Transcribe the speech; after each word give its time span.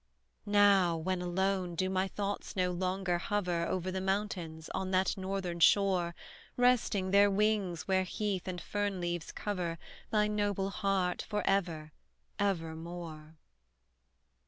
Now, 0.47 0.97
when 0.97 1.21
alone, 1.21 1.75
do 1.75 1.87
my 1.87 2.07
thoughts 2.07 2.55
no 2.55 2.71
longer 2.71 3.19
hover 3.19 3.67
Over 3.67 3.91
the 3.91 4.01
mountains, 4.01 4.67
on 4.73 4.89
that 4.89 5.15
northern 5.15 5.59
shore, 5.59 6.15
Resting 6.57 7.11
their 7.11 7.29
wings 7.29 7.83
where 7.87 8.01
heath 8.01 8.47
and 8.47 8.59
fern 8.59 8.99
leaves 8.99 9.31
cover 9.31 9.77
Thy 10.09 10.27
noble 10.27 10.71
heart 10.71 11.21
for 11.29 11.45
ever, 11.47 11.91
ever 12.39 12.75
more? 12.75 13.37